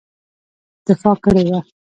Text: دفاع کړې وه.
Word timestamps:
دفاع 0.87 1.15
کړې 1.23 1.43
وه. 1.51 1.59